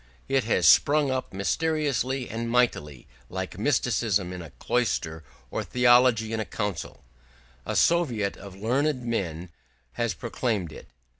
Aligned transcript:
It 0.27 0.45
has 0.45 0.67
sprung 0.67 1.11
up 1.11 1.31
mysteriously 1.31 2.27
and 2.27 2.49
mightily, 2.49 3.05
like 3.29 3.59
mysticism 3.59 4.33
in 4.33 4.41
a 4.41 4.49
cloister 4.49 5.23
or 5.51 5.63
theology 5.63 6.33
in 6.33 6.39
a 6.39 6.43
council: 6.43 7.03
a 7.67 7.75
Soviet 7.75 8.35
of 8.35 8.55
learned 8.55 9.05
men 9.05 9.49
has 9.93 10.15
proclaimed 10.15 10.71
it. 10.71 10.87